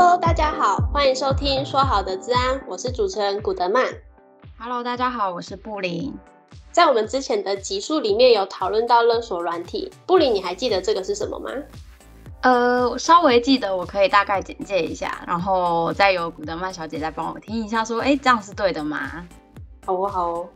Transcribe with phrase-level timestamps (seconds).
[0.00, 3.84] Hello，大家好，欢迎收听说好的治安，我是主持人古德曼。
[4.56, 6.16] Hello，大家好，我是布林。
[6.70, 11.50] 在我们之前的集数里面有讨论到勒索软体，布林，你还记得这个是什么吗？
[12.42, 19.26] 呃，稍微记得，我可以大概简介一下，然后再由古德曼小姐再帮我听一下，说，哎，这样是对的吗？
[19.84, 20.48] 好哦，好哦。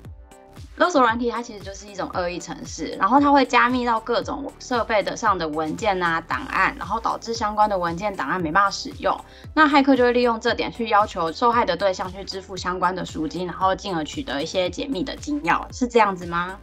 [0.76, 9.16] 勒索软体它其实就是一种恶意程式，然后它会加密到各种设备的上的文件啊、档案，然后导致相关的文件档案没办法使用。
[9.54, 16.58] 那骇客就会利用这点去要求受害的对象去支付相关的赎金，然后进而取得一些解密的金钥，是这样子吗？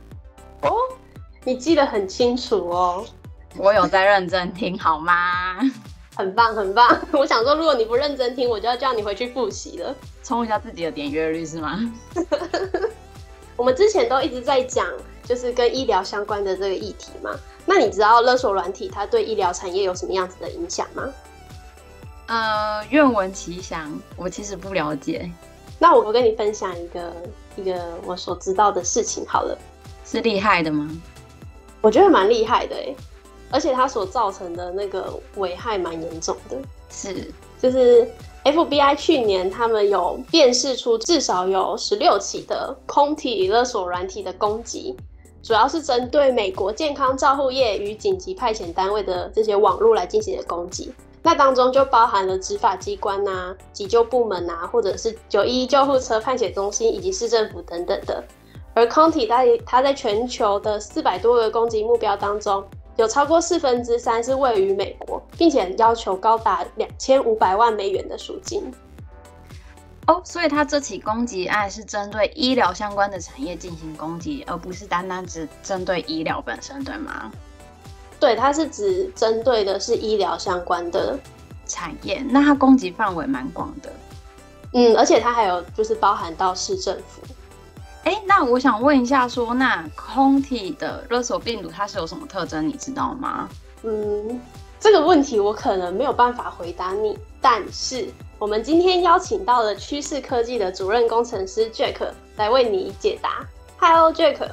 [0.64, 0.74] 哦，
[1.46, 3.06] 你记得很清楚哦。
[3.58, 5.58] 我有在认真听，好吗？
[6.16, 7.00] 很棒，很棒。
[7.14, 11.80] 我想说，如果你不认真听，我就要叫你回去复习了，冲一下自己的点阅率是吗？
[13.60, 14.88] 我们之前都一直在讲，
[15.22, 17.38] 就是跟医疗相关的这个议题嘛。
[17.66, 21.10] 那你知道勒索软体它对医疗产业有什么样子的影响吗？
[22.28, 24.00] 呃，愿闻其详。
[24.16, 25.30] 我其实不了解。
[25.78, 27.14] 那我我跟你分享一个
[27.58, 29.58] 一个我所知道的事情好了。
[30.06, 30.90] 是厉害的吗？
[31.82, 32.96] 我觉得蛮厉害的哎，
[33.52, 36.56] 而且它所造成的那个危害蛮严重的。
[36.90, 37.30] 是，
[37.62, 38.08] 就是。
[38.44, 44.96] FBI 去年他们有辨识出至少有十六起的空体勒索软体的攻击，
[45.44, 50.92] 主要是针对美国健康照护业与紧急派遣单位的这些网络来进行的攻击。
[51.22, 58.24] 那当中就包含了执法机关呐、急救部门啊，或者是九一一救护车派遣中心以及市政府等等的。
[58.74, 62.64] 而空体在它在全球的四百多个攻击目标当中，
[63.00, 68.70] 有超过四分之三是位于美国，并且要求高达两千五百万美元的赎金。
[70.06, 77.32] 哦，所以他这起攻击案是针对医疗相关的产业进行攻击，而不是单单只针对医疗本身，对吗？
[78.20, 81.18] 对，它是指针对的是医疗相关的
[81.66, 82.22] 产业。
[82.30, 83.90] 那它攻击范围蛮广的。
[84.74, 87.22] 嗯，而且它还有就是包含到市政府。
[88.06, 93.50] 哎，那我想问一下说，说那空体的勒索病毒它是有什么特征，你知道吗？
[93.84, 94.40] 嗯，
[94.80, 98.08] 这个问题我可能没有办法回答你，但是
[98.40, 103.46] 我们今天邀请到了趋势科技的主任工程师 Jack 来为你解答。
[103.78, 104.50] Hello，Jack。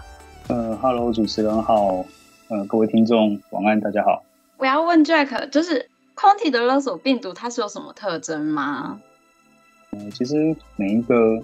[0.49, 2.05] 呃，Hello，主持人好。
[2.49, 4.23] 呃，各位听众晚安，大家好。
[4.59, 9.01] 我要问 Jack，就是空体的勒索病毒它是有什么特征吗？
[9.93, 11.43] 呃，其实每一个。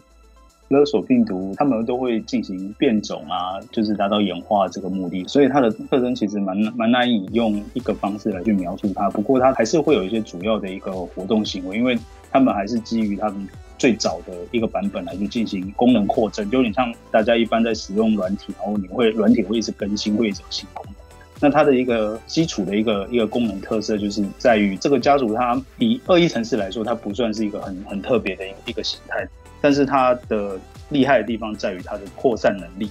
[0.72, 9.10] 勒索病毒，他们都会进行变种啊，就是达到演化这个目的，所以它的特征其实蛮蛮难以用一个方式来去描述它。
[9.10, 11.98] 不过它还是会有一些主要的一个活动行为，因为
[12.30, 13.46] 他们还是基于他们
[13.76, 20.94] 最早的一个版本来去进行功能扩增，就有点像大家一般在使用软体，然后你会软体会一直更新，会一直新功能。
[21.40, 29.28] 那它的一个基础的一个一个功能特色，就是在于这个家族它以恶意程式来说，它不算是一个很很特别的一个一个形态。
[29.62, 30.58] 但是它的
[30.90, 32.90] 厉害的地方在于它的扩散能力。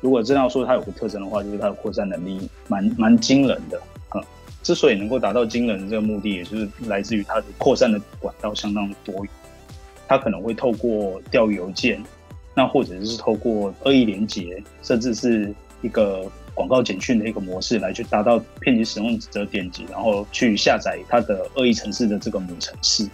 [0.00, 3.80] 如果真要说它有个特征的话，就是它的扩散能力蛮蛮惊人的。
[4.14, 4.22] 嗯，
[4.62, 9.26] 之所以能够达到惊人的这个目的，也就是来自于它的扩散的管道相当多。
[10.06, 12.04] 它可能会透过钓鱼邮件，
[12.54, 23.08] 那或者是透过恶意连接，甚至是一个广告简讯的一个模式来去达到骗取使用者点击，然后去下载它的恶意程式的这个母程式。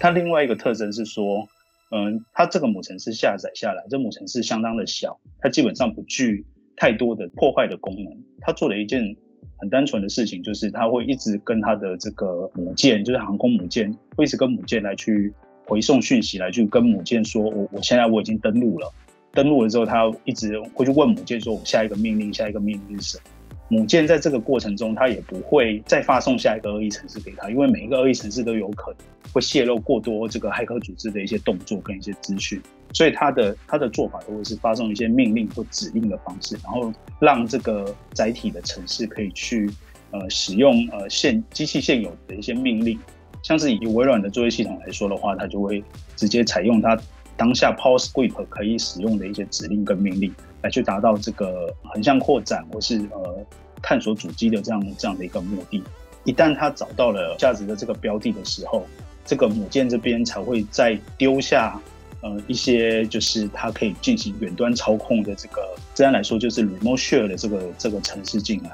[0.00, 1.48] 它另外一个特征是说。
[1.94, 6.44] 嗯，它这个母程式下载下来，这母程式相当的小，它基本上不具
[6.74, 8.12] 太多的破坏的功能。
[8.40, 9.14] 它做了一件
[9.58, 15.32] 很单纯的事情，就是它会一直跟它的这个母舰，就是航空母舰，会一直跟母舰来去
[15.66, 18.90] 回送讯息，来去跟母舰说，我我现在我已经登陆了。
[19.32, 23.24] 登陆了之后，它一直会去问母舰说，我下一个命令，下一个命令是什么？
[23.72, 28.98] 母舰在这个过程中，它也不会再发送下一个恶意程式给他，因为每一个恶意程式都有可能
[29.32, 32.60] 会泄露过多这个骇客组织的一些动作跟一些资讯，
[32.92, 39.70] 所以它的它的做法都会是发送一些命令或指令的方式，然后让这个载体的程式可以去
[40.10, 42.98] 呃使用呃现机器现有的一些命令，
[43.42, 45.82] 像是以微软的作业系统来说的话，它就会
[46.14, 46.94] 直接采用它
[47.42, 50.32] 当下 PowerScript 可以使用的一些指令跟命令。
[50.62, 53.44] 来去达到这个横向扩展或是呃
[53.82, 55.82] 探索主机的这样这样的一个目的。
[56.22, 58.86] 一旦它找到了价值的这个标的的时候，
[59.24, 61.76] 这个母舰这边才会再丢下
[62.20, 65.60] 呃一些就是它可以进行远端操控的这个，
[65.94, 68.70] 自然来说就是 remote share 的这个这个程式进来，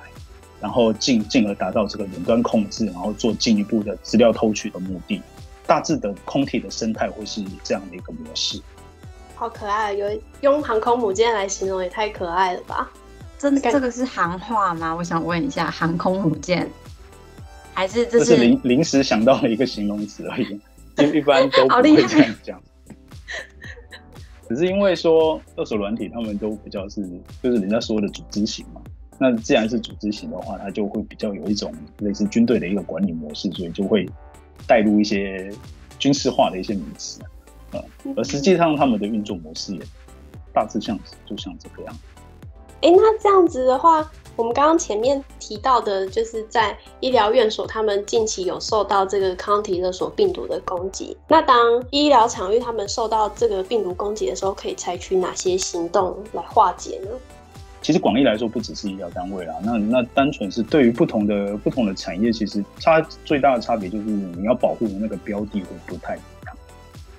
[0.61, 5.23] 然后进进而达到这个远端控制，然后做进一步的资料偷取的目的。
[5.69, 8.59] 大致的空体的生态会是这样的一个模式。
[9.35, 10.07] 好可爱，有
[10.41, 12.91] 用航空母舰来形容也太可爱了吧？
[13.39, 14.93] 真的，这个是行话吗？
[14.97, 16.69] 我想问一下，航空母舰
[17.75, 20.61] 还是这是临临时想到的一个形容词而已？
[20.97, 22.61] 一 一般都不会这样讲。
[24.49, 27.07] 只是因为说二手软体，他们都比较是
[27.43, 28.81] 就是人家说的组织型嘛。
[29.19, 34.09] 那既然是组织型的话，它就会比较有一种类似军队的一个管理模式，所以就会
[34.69, 35.53] 带入一些
[35.99, 37.21] 军事化的一些名词
[37.73, 37.83] 啊。
[38.17, 39.81] 而实际上他们的运作模式也
[40.55, 41.97] 大致像就像这个样。
[42.83, 44.09] 哎，那这样子的话。
[44.37, 51.17] 我们刚刚前面提到的，就是在医疗院所，他们近期有受到这个康体勒索病毒的攻击。
[51.27, 51.59] 那当
[51.91, 57.11] 医疗场域他们受到这个病毒攻击的时候，可以采取哪些行动来化解呢？
[57.89, 66.57] 其实广义来说，不只是医疗单位啦，那那单纯是对于不同的不同的产业，其实差最大的差别就是你要保护的那个标的会不太一样。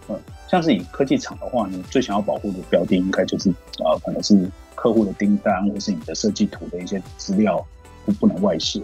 [0.10, 4.48] 嗯，像是以科技厂的话，你最想要保护的标的，应该就是啊、呃，可能是。
[4.82, 7.68] 客户的订单或是你的设计图的一些资料
[8.06, 8.82] 不不能外泄。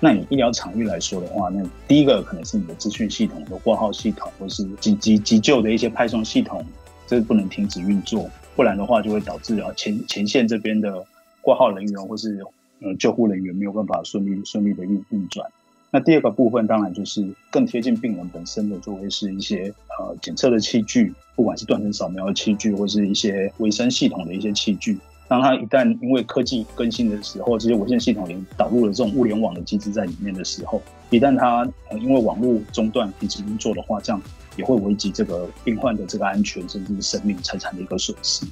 [0.00, 6.66] 那你医疗场域来说的话，那第一个可能是你的资讯系统的挂号系统，或是急急急救的一些派送系统，
[7.06, 11.00] 这不能停止运作，不然的话就会导致啊前前线这边的
[11.46, 12.44] 挂号人员或是
[12.80, 15.48] 呃救护人员没有办法顺利顺利的运运转。
[15.92, 24.98] 那第二个部分当然就是更贴近病人本身的，就会是一些呃检测的器具，不管是断层扫描的器具，或是一些维生系统的一些器具。
[25.28, 34.20] 当它一旦因为科技更新的时候，这些无线系统连导入了这种物联网的机制在里面的时候，一旦它呃因为网络中断停止运作的话，这样
[34.56, 38.44] 也会危及这个病患的这个安全，甚至是生命财产的一个损失。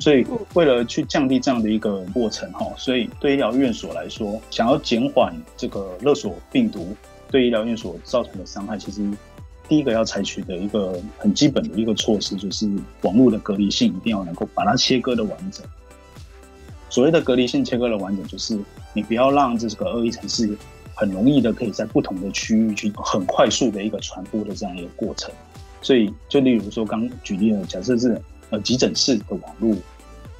[0.00, 6.96] 所以为了去降低这样的一个过程哈，所以对医疗院所来说，想要减缓这个勒索病毒
[7.30, 9.06] 对医疗院所造成的伤害，其实
[9.68, 12.68] 第一个要采取的一个很基本的一个措施，就是
[13.02, 15.64] 网络的隔离性一定要能够把它切割的完整。
[16.88, 18.58] 所谓的隔离性切割的完整，就是
[18.94, 20.56] 你不要让这个恶意程式
[20.94, 25.30] 很容易的可以在不同的区域去很快速的一个传播的这样一个过程。
[25.82, 28.20] 所以，就例如说刚举例了，假设是
[28.50, 29.74] 呃急诊室的网络、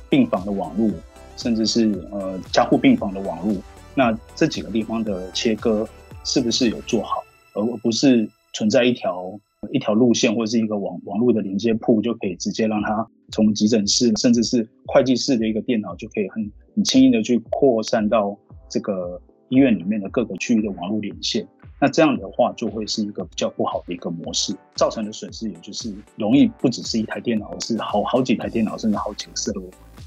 [0.08, 0.90] 病房的网络，
[1.36, 3.56] 甚至是呃加护病房的网络，
[3.94, 5.88] 那这几个地方的切割
[6.24, 7.22] 是不是有做好，
[7.54, 9.38] 而不是存在一条
[9.72, 13.06] 一条路线或者是一个网网络的连接铺就可以直接让它。
[13.32, 18.36] 从急诊室，甚至是会计室的一个电脑，就可以很很轻易的去扩散到
[18.68, 21.46] 这个医院里面的各个区域的网络连线。
[21.80, 29.60] 那这样的话，就会是一个比较不好的一个模式，造成的损失也就是容易不只是一台电脑，而是好好几台电脑，甚至好几个设备，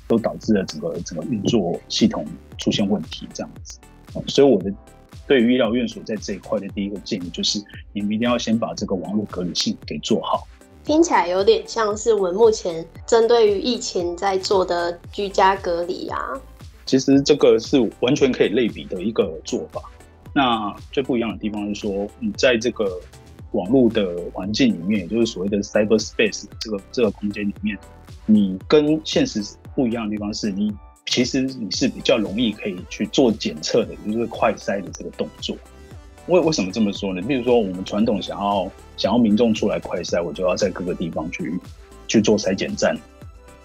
[0.07, 2.23] 都导致了整个整个运作系统
[2.59, 3.27] 出现问题。
[3.33, 3.79] 这样子，
[4.27, 4.71] 所以我的
[5.25, 7.59] 对于医疗院所在这一块的第一个建议就是，
[7.91, 10.47] 你们一定要先把这个网络隔离性给做好。
[10.83, 16.19] 听起来有点像是我们目前针对于疫情在做的居家隔离啊。
[16.85, 19.81] 其实这个是完全可以类比的一个做法。
[20.33, 22.99] 那最不一样的地方是说，你在这个
[23.51, 27.77] 网络的环境里面，也就是所谓的 cyberspace 这个这个空间里面，
[28.25, 29.43] 你跟现实
[29.75, 30.73] 不一样的地方是你
[31.05, 35.55] 其实你是比较容易可以去做检测的，就是快筛的这个动作。
[36.27, 37.21] 为为什么这么说呢？
[37.21, 41.59] 比如说，我们传统想要想要民众出来快筛，我就要在各个地方去
[42.07, 42.97] 去做筛检站，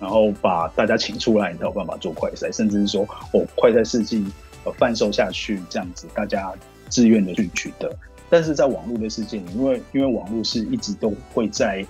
[0.00, 4.25] 然后把大家请出来，你才有办法做快筛，甚至是说，哦，快筛试剂
[4.73, 6.53] 贩售下去，这样子大家
[6.89, 7.94] 自愿的去取得。
[8.29, 11.87] 但是在网络的世界里，因为因为网络是一直都会在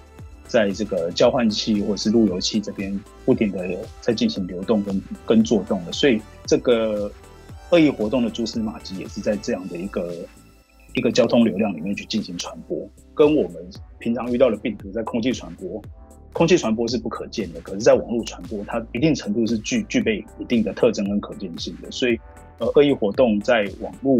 [0.47, 3.67] 在这个交换器或者是路由器这边不停的
[4.01, 7.11] 在进行流动跟跟作动的，所以这个
[7.71, 10.15] 恶意活动的蛛丝马迹也是在这样的一个。
[10.95, 13.65] 一个交通流量里面去进行传播，跟我们
[13.99, 15.81] 平常遇到的病毒在空气传播，
[16.33, 21.91] 空气传播是不可见的，可是在网络传播，它一定程度是具具备一定的特征跟可见性的。
[21.91, 22.19] 所以，
[22.59, 24.19] 呃，恶意活动在网络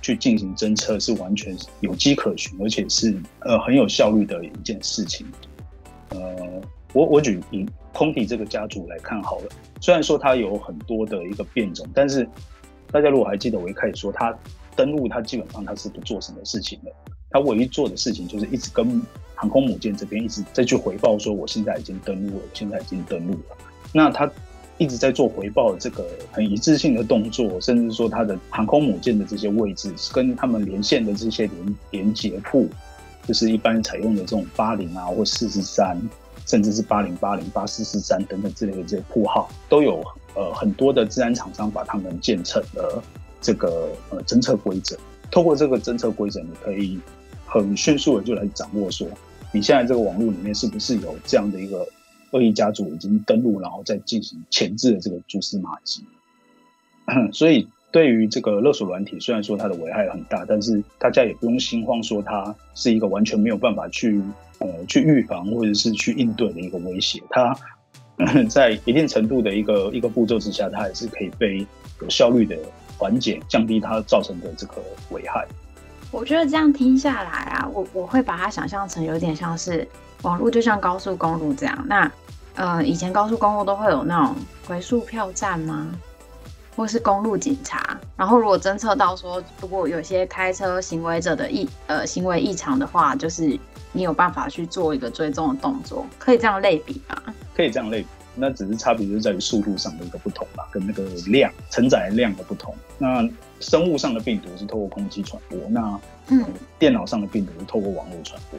[0.00, 5.26] 去进行侦测是完全有迹可循，而且是呃很有效率的一件事情。
[6.10, 6.60] 呃，
[6.92, 9.46] 我我举以空体这个家族来看好了，
[9.80, 12.26] 虽然说它有很多的一个变种，但是
[12.90, 14.36] 大家如果还记得我一开始说它。
[14.74, 16.90] 登陆，它基本上它是不做什么事情的，
[17.32, 19.00] 他唯一做的事情就是一直跟
[19.34, 23.56] 航空母舰这边一直在去回报说，我现在已经登陆了，现在已经登陆了。
[23.92, 24.30] 那他
[24.78, 32.68] 一直在做回报的这个很一致性的动作，甚至说他的航空母舰的这些位置跟他们连线的这些连连接埠，
[33.26, 36.00] 就是一般采用的这种八零啊或四十三，
[36.46, 40.02] 甚至是八零八零八四四三等等之类的这些铺号，都有
[40.34, 43.02] 呃很多的治安厂商把他们建成了。
[43.44, 44.96] 这个呃侦测规则，
[45.28, 46.96] 透过这个侦测规则，你可以
[47.52, 49.06] 很迅速的就来掌握说，
[49.52, 51.86] 你现在这个网络里面是不是有这样的一个
[52.30, 56.02] 恶意家族已经登录，然后再进行前置的这个蛛丝马迹。
[57.30, 64.18] 所以对于这个勒索软体，虽然说它的危害很大，但是大家也不用心慌，说它是一个完全没有办法去
[64.60, 67.22] 呃去预防或者是去应对的一个威胁。
[67.28, 67.54] 它
[68.48, 71.66] 在一定程度的一个一个步骤之下，它还是可以被
[72.00, 72.56] 有效率的
[72.96, 74.76] 缓解，降低它造成的这个
[75.10, 75.46] 危害。
[76.12, 79.88] 我觉得这样听下来啊，我我会把它想象成有点像是
[80.20, 81.84] 网络，就像高速公路这样。
[81.88, 82.12] 那
[82.54, 84.36] 呃，以前高速公路都会有那种
[84.68, 85.88] 回数票站吗？
[86.76, 87.98] 或是公路警察？
[88.14, 93.58] 然后如果侦测到说，如果有些开车行为者的异呃行为异常的话，就是
[93.92, 97.16] 你有办法去做一个追踪的动作，可以这样类比吗？
[97.54, 102.74] 可以这样类比，那只是差别就是在于速度上的一个不同吧，跟那个量承载量的不同。
[102.98, 103.28] 那
[103.60, 106.44] 生物上的病毒是透过空气传播，那嗯，
[106.78, 108.58] 电脑上的病毒是透过网络传播，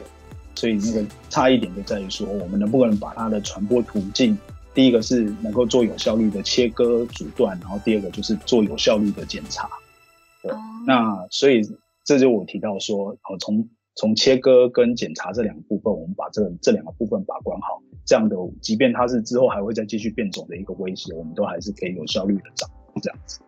[0.54, 4.38] 所以那个差异点就在于说，我们能不能把它的传播途径，
[4.72, 9.68] 第一个是能够做有效率的切割阻断，然后第二个就是做有效率的检查。
[10.42, 10.52] 对，
[10.86, 11.62] 那所以
[12.04, 23.40] 这就我提到说，哦，从从切割跟检查这两个部分，我们把这个这两个部分把关好，这样的，即便它是之后还会再继续变种的一个威胁，我们都还是可以有效率的掌握这样子。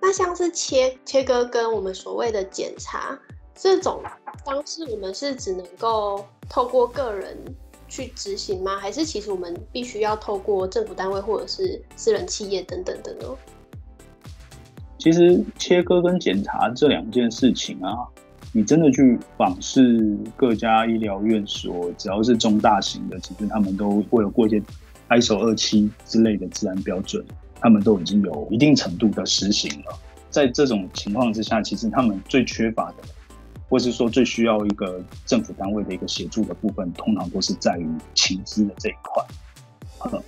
[0.00, 3.18] 那像是切切割跟我们所谓的检查
[3.54, 4.02] 这种
[4.44, 7.36] 方式，我们是只能够透过个人
[7.86, 8.78] 去执行吗？
[8.78, 13.36] 还是其实我们必须要透过政府单位或者是私人企业等等的呢？
[14.96, 18.06] 其实切割跟检查这两件事情啊，
[18.52, 24.62] 你真的去访视各家医疗院所，只要是中大型的，其实他们都会有过一些
[25.08, 27.24] ISO 二七之类的治安标准。
[27.62, 29.98] 他们都已经有一定程度的实行了，
[30.30, 32.96] 在这种情况之下，其实他们最缺乏的，
[33.68, 40.20] 或是说最需要一个政府单位的一个协助的部分，通常都是在于情资的这一块。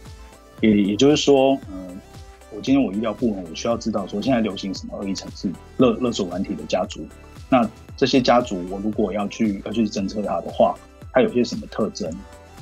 [0.61, 1.99] 也也就是说，嗯、
[2.55, 7.01] 我今天我医疗部门，我需要知道说现在流行什么恶意程式、勒勒索软体的家族，
[7.53, 7.69] 那
[7.99, 10.75] 这些家族，我如果要去要去侦测它的话，
[11.13, 12.11] 它有些什么特征，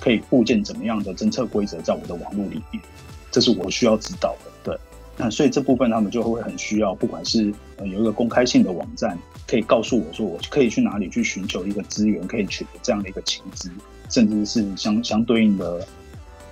[0.00, 2.82] 可以构建怎么样的侦测规则在我的网络里面，
[3.30, 4.50] 这是我需要知道的。
[4.64, 4.76] 对
[5.16, 9.16] 那所以这部分他们就会很需要，不管是有一个公开性的网站，
[9.46, 13.70] 可以告诉我说我可以去哪里去寻求一个资源，可以取得这样的一个情资，
[14.08, 15.86] 甚至是相相对应的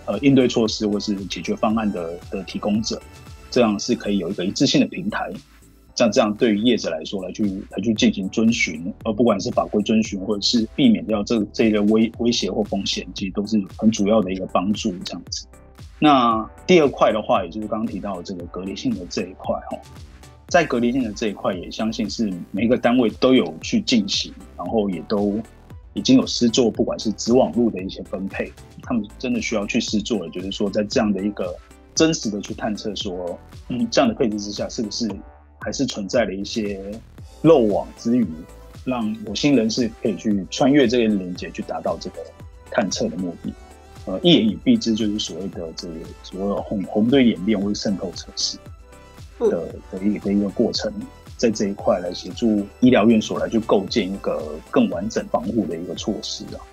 [0.05, 3.03] 呃应对措施或是解决方案的的提供者，
[3.51, 5.29] 这样是可以有一个一致性的平台，
[5.99, 15.45] 像这样对于业者来说来去来去进行遵循，而不管是法规遵循或者是避免掉这这一个威威胁或风险，其实都是很主要的一个帮助，这样子。
[15.99, 19.79] 那第二块的话，也就是刚刚提到的这个隔离性的这一块哈，
[20.47, 25.37] 在隔离性的这一块，也相信是每个单位都有去进行，然后也都
[25.95, 28.53] 已经有施做，不管是子网络的一些分配，
[28.83, 31.53] 他们真的需要去施作，就是说在这样的一个
[31.97, 33.37] 真实的去探测说，
[33.69, 35.11] 嗯，这样的配置之下，是不是
[35.69, 36.81] 还是存在了一些
[37.43, 38.27] 漏网之鱼，
[38.87, 42.17] 让有心人士可以去穿越这个连接，去达到这个
[42.71, 43.53] 探测的目的。
[44.07, 48.57] 呃，一言以蔽之，就是所谓的这个所谓红红队演练或者渗透测试
[49.39, 50.91] 的的一个的一个过程，
[51.37, 56.65] 在这一块来协助医疗院所来去构建一个更完整防护的一个措施啊。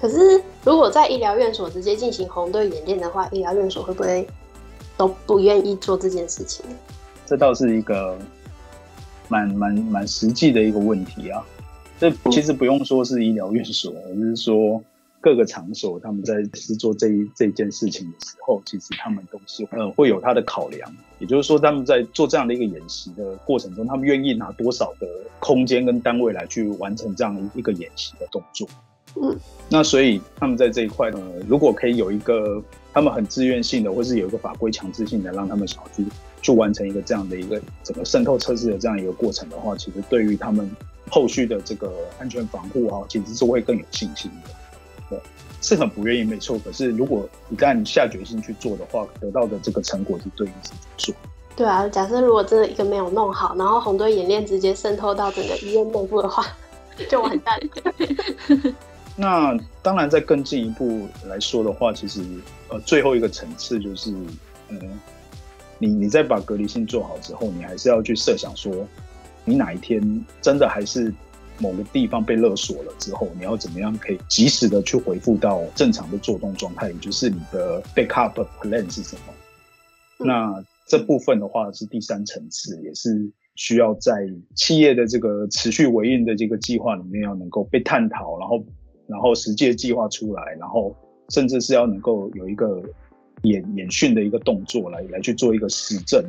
[0.00, 4.24] 可是，如果在医疗院所直接进行红队演练的话，医疗院所会不会
[4.96, 6.64] 都不愿意做这件事情？
[7.26, 8.18] 这倒是一个
[9.28, 11.42] 蛮蛮蛮实际的一个问题啊。
[11.98, 14.82] 这其实不用说是医疗院所，而是说。
[15.20, 20.94] 各个场所，他们在是做这一这一件事情的时候，其实他们都是呃会有他的考量。
[21.18, 28.68] 也就是说，他们在做这样的一个演习的过程中，他们愿意拿多少的空间跟单位来去完成这样一个演习的动作。
[29.16, 29.34] 嗯，
[29.70, 32.62] 那所以他们在这一块呢，如果可以有一个
[32.94, 36.06] 他们很自愿性的，或是有一个法规强制性的，让他们想要去
[36.40, 40.70] 去完成一个这样的一个整个渗透测试的这样一个过程的话，其实对于他们
[41.10, 45.20] 后续的这个安全防护啊，其实是会更有信心的。
[45.60, 46.58] 是很不愿意，没错。
[46.58, 51.14] 可是如果一旦下决心去做的话，得到的这个成果是对应是做。
[51.56, 56.44] 对啊，假设如果真的一个没有弄好，然后红队演练直接渗透到整个医院内部的话，
[57.08, 58.74] 就完蛋了。
[59.16, 62.22] 那当然，再更进一步来说的话，其实
[62.68, 64.12] 呃，最后一个层次就是，
[64.68, 64.80] 嗯，
[65.78, 68.86] 你你在把隔离性做好之后，你还是要去设想说，
[69.44, 71.12] 你哪一天真的还是。
[71.60, 76.90] 某个地方被勒索了之后，你要怎么样可以及时的去回复到正常的作动状态？
[76.90, 79.32] 也就是你的 backup plan 是什么？
[80.26, 84.12] 那这部分的话是第三层次，也是需要在
[84.56, 88.60] 企业的这个持续维运的这个计划里面要能够被探讨，然后
[89.06, 90.94] 然后实际的计划出来，然后
[91.28, 92.82] 甚至是要能够有一个
[93.42, 96.24] 演演训的一个动作来来去做一个实证。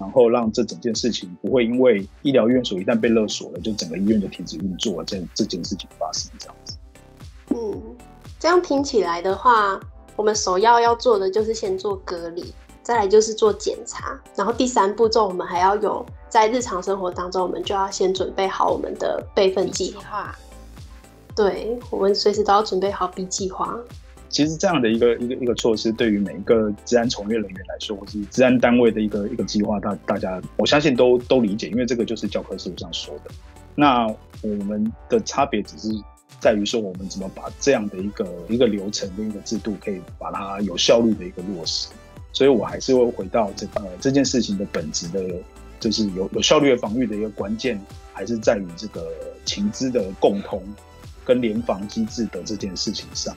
[0.00, 6.76] 然后让这整件事情不会因为医疗院所一旦被勒索了，就整个医院就停止运作了，这这件事情发生这样子。
[7.50, 7.80] 嗯，
[8.40, 9.78] 这样听起来的话，
[10.16, 20.34] 我们首要要做的就是先做隔离，再来就是做检查，然后第三步骤我们还要有在日常生活当中，我们就要先准备好我们的备份计划。
[21.34, 23.78] 对，我们随时都要准备好 B 计划。
[24.28, 33.30] 其实这样的一个一个一个措施，对于每一个治安从业人员来说，或是治安单位的一个一个计划，大大家我相信都都理解，因为这个就是教科书上说的。
[33.74, 34.06] 那
[34.40, 35.88] 我们的差别只是
[36.40, 41.88] 在于说，我们怎么把这样的一个一个流程跟一个制度，可以把它有效率的一个落实。
[42.32, 45.22] 所以我还是会回到这个这件事情的本质的，
[45.78, 47.78] 就是有有效率的防御的一个关键，
[48.14, 49.06] 还是在于这个
[49.44, 50.62] 情资的共通
[51.24, 53.36] 跟联防机制的这件事情上。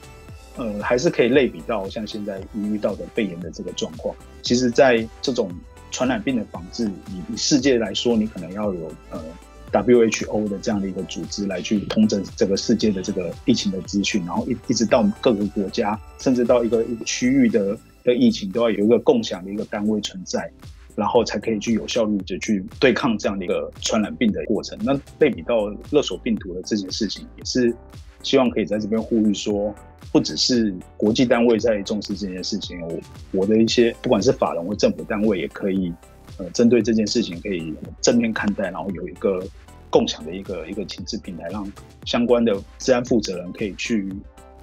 [0.56, 4.16] 呃，还是可以类比到像现在遇到的肺炎的这个状况。
[4.42, 5.50] 其实，在这种
[5.90, 9.22] 传染病的防治，以以世界来说，你可能要有呃
[9.70, 20.50] WHO 的这样的一个组织来去统整这个世界的这个疫情的资讯，然后一一直到各个国家，甚至到一个一个区域的的疫情，都要有一个共享的一个单位存在，
[20.96, 24.76] 然后才可以去有效率的去对抗这样的一个传染病的过程。
[24.82, 27.72] 那类比到勒索病毒的这件事情，也是
[28.22, 29.72] 希望可以在这边呼吁说。
[30.12, 32.98] 不只是国际单位在重视这件事情，我
[33.32, 35.92] 我的一些不管是法人或政府单位也可以，
[36.38, 39.44] 呃，针对这件事情可以正面看待，然后有一个
[39.90, 41.70] 共享的一个一个情治平台，让
[42.06, 44.08] 相关的治安负责人可以去，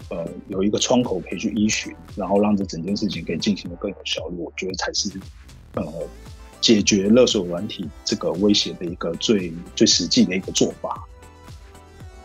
[0.10, 4.38] 呃，有一个窗口可以去依循，然后让这整件事情可以进行的更有效率。
[4.38, 5.10] 我觉得才是，
[5.75, 5.84] 呃，
[6.62, 11.03] 解决勒索软体这个威胁的一个最最实际的一个做法。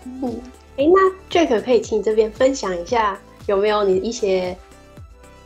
[0.05, 0.41] 嗯。
[0.77, 4.57] 哎，那 Jack 可以请你这边分享一下，有没有你一些，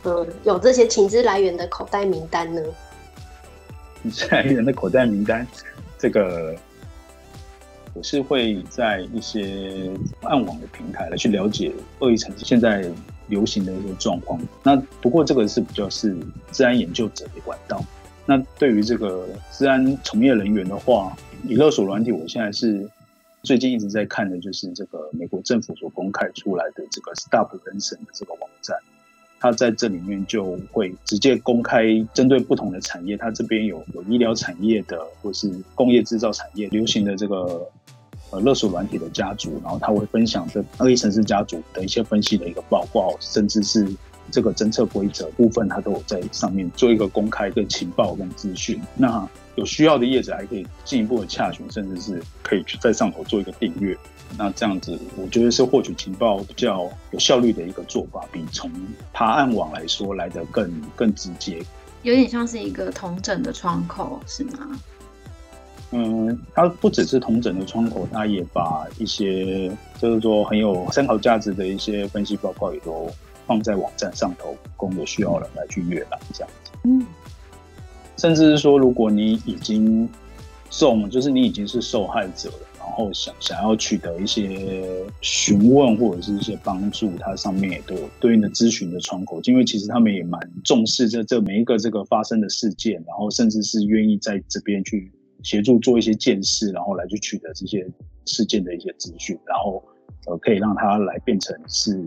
[0.03, 2.61] 嗯，有这些情资来源的口袋名单呢？
[4.03, 5.47] 情资来源的口袋名单，
[5.97, 6.55] 这个
[7.95, 9.89] 我是会在一些
[10.21, 12.85] 暗网的平台来去了解恶意程式现在
[13.27, 14.39] 流行的一些状况。
[14.63, 16.17] 那不过这个是比较是
[16.51, 17.83] 治安研究者的管道。
[18.25, 21.15] 那对于这个治安从业人员的话，
[21.47, 22.89] 以勒索软体，我现在是。
[23.45, 28.77] 最近一直在看的就是这个美国政府所公开出来的这个 Stop Ransom 的这个网站，
[29.37, 31.83] 它在这里面就会直接公开
[32.13, 37.69] 针对不同的产业，它这边有有医疗产业的，或是工业制造产业流行的这个
[38.33, 43.87] 呃勒索软体的家族，然后他会分享这恶意程式家族的一些分析的一个报告，甚至是。
[44.31, 48.81] 这个侦测规则部分，它都有在上面做一个公开的情报跟资讯。
[48.95, 53.95] 那有需要的业者还可以进一步的洽询，甚至是可以去在上头做一个订阅。
[54.37, 58.71] 那这样子，我觉得是获取情报比较有效率的一个做法，比从
[59.11, 61.61] 爬暗网来说来得更更直接。
[62.01, 64.79] 有点像是一个同整的窗口，是吗？
[65.93, 73.09] 嗯，它不只是同整的窗口，它也把一些就是说很有参考价值的一些分析报告也都。
[73.45, 76.71] 放在网站上头，供有需要人来去阅览这样子。
[76.85, 77.05] 嗯，
[78.15, 80.07] 甚至是说，如果你已经
[80.69, 89.41] 中，就是你已经是受害者，然后想想要取得一些询问或者是一些帮助，它上面也都有对应的咨询的窗口。
[89.43, 95.11] 因为其实他们也蛮重视这这每一个这个发生的事件，然后甚至是愿意在这边去
[95.43, 97.85] 协助做一些建识，然后来去取得这些
[98.25, 99.83] 事件的一些资讯，然后
[100.25, 102.03] 呃可以让它来变成是。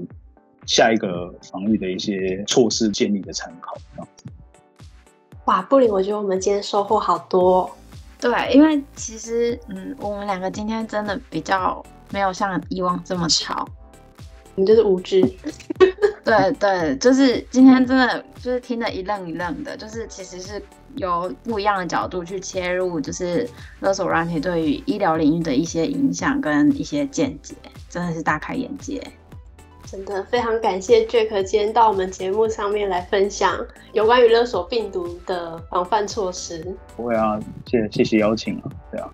[0.68, 4.24] 下一个防御的一些措施建立的参考，这样子。
[5.44, 7.70] 哇，布林，我觉得我们今天收获好多哦。
[8.18, 13.64] 对，因为其实，嗯，我们两个今天真的比较没有像以往这么吵，
[14.56, 15.22] 我们就是无知。
[16.26, 20.60] 对对，就是今天真的就是听得一愣一愣的，就是其实是
[20.96, 23.48] 由不一样的角度去切入，就是
[23.80, 27.54] 勒索软体对于医疗领域的一些影响跟一些见解，
[27.88, 29.02] 真的是大开眼界。
[29.84, 33.56] 真的非常感谢 Jack 今天到我们节目上面来分享
[33.92, 36.74] 有关于勒索病毒的防范措施。
[36.96, 39.08] 不会啊，谢谢谢邀请啊，对啊，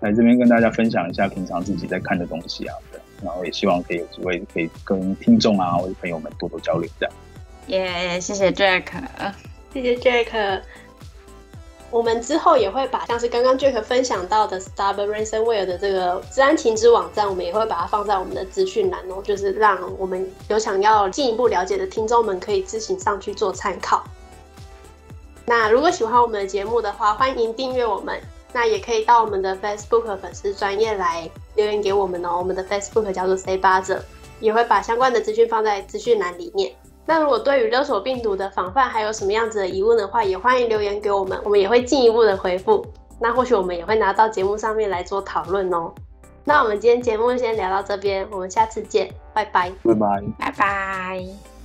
[0.00, 7.14] 来这边跟大家分享一下平常自己在看的东西啊，对，然后也希望可以有机会可以跟听众啊或者朋友们多多交流这样。
[7.66, 8.84] 耶，yeah, 谢谢 Jack，
[9.74, 10.62] 谢谢 Jack。
[11.96, 24.04] 我们之后也会把像是刚刚 Jack 分享到的 Stop Ransomware 的这个资安停止网站，我们也会把它放在我们的资讯栏哦，就是让我们有想要进一步了解的听众们可以自行上去做参考。
[25.46, 28.20] 那如果喜欢我们的节目的话，欢迎订阅我们，
[28.52, 32.36] 那也可以到我们的 Facebook 粉丝专业来留言给我们哦。
[32.36, 33.98] 我们的 Facebook 叫做 Stay Buzz，
[34.38, 36.74] 也会把相关的资讯放在资讯栏里面。
[37.06, 42.84] 那如果对于勒索病毒的防范还有什么样子的疑问的话，也欢迎留言给我们，我们也会进一步的回复。
[43.20, 45.92] 那或许我们也会拿到节目上面来做讨论哦。
[46.44, 51.55] 那我们今天节目先聊到这边，我们下次见，拜拜，拜拜，拜拜。